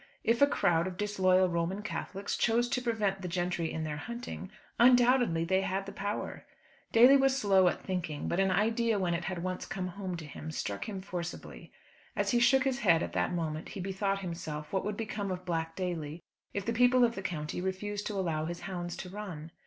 If 0.23 0.41
a 0.41 0.47
crowd 0.47 0.87
of 0.87 0.97
disloyal 0.97 1.47
Roman 1.47 1.83
Catholics 1.83 2.35
chose 2.35 2.67
to 2.69 2.81
prevent 2.81 3.21
the 3.21 3.27
gentry 3.27 3.71
in 3.71 3.83
their 3.83 3.97
hunting, 3.97 4.49
undoubtedly 4.79 5.43
they 5.45 5.61
had 5.61 5.85
the 5.85 5.91
power. 5.91 6.43
Daly 6.91 7.15
was 7.17 7.37
slow 7.37 7.67
at 7.67 7.83
thinking, 7.83 8.27
but 8.27 8.39
an 8.39 8.49
idea 8.49 8.97
when 8.97 9.13
it 9.13 9.25
had 9.25 9.43
once 9.43 9.67
come 9.67 9.89
home 9.89 10.17
to 10.17 10.25
him, 10.25 10.49
struck 10.49 10.89
him 10.89 11.01
forcibly. 11.01 11.71
As 12.15 12.31
he 12.31 12.39
shook 12.39 12.63
his 12.63 12.79
head 12.79 13.03
at 13.03 13.13
that 13.13 13.31
moment 13.35 13.69
he 13.69 13.79
bethought 13.79 14.21
himself, 14.21 14.73
what 14.73 14.83
would 14.83 14.97
become 14.97 15.29
of 15.29 15.45
Black 15.45 15.75
Daly 15.75 16.19
if 16.51 16.65
the 16.65 16.73
people 16.73 17.03
of 17.03 17.13
the 17.13 17.21
county 17.21 17.61
refused 17.61 18.07
to 18.07 18.15
allow 18.15 18.45
his 18.45 18.61
hounds 18.61 18.97
to 18.97 19.09
run? 19.11 19.51